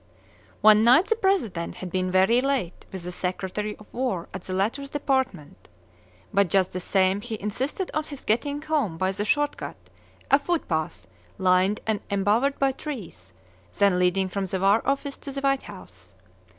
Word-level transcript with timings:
One 0.61 0.83
night 0.83 1.05
the 1.09 1.15
President 1.15 1.75
had 1.75 1.91
been 1.91 2.09
very 2.09 2.41
late 2.41 2.87
with 2.91 3.03
the 3.03 3.11
secretary 3.11 3.75
of 3.77 3.85
war 3.93 4.29
at 4.33 4.45
the 4.45 4.53
latter's 4.55 4.89
department. 4.89 5.69
But, 6.33 6.49
just 6.49 6.71
the 6.71 6.79
same, 6.79 7.21
he 7.21 7.39
insisted 7.39 7.91
on 7.93 8.05
his 8.05 8.25
getting 8.25 8.63
home 8.63 8.97
by 8.97 9.11
the 9.11 9.23
short 9.25 9.57
cut 9.57 9.77
a 10.31 10.39
foot 10.39 10.67
path, 10.67 11.05
lined 11.37 11.81
and 11.85 11.99
embowered 12.09 12.57
by 12.57 12.71
trees, 12.71 13.31
then 13.77 13.99
leading 13.99 14.27
from 14.27 14.47
the 14.47 14.59
war 14.59 14.81
office 14.89 15.17
to 15.17 15.31
the 15.31 15.41
White 15.41 15.61
House. 15.69 16.15